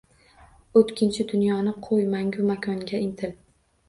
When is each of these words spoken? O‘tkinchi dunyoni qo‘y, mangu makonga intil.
O‘tkinchi 0.79 1.25
dunyoni 1.31 1.73
qo‘y, 1.87 2.07
mangu 2.13 2.47
makonga 2.47 3.03
intil. 3.09 3.37